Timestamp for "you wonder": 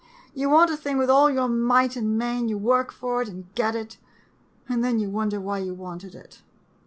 4.97-5.39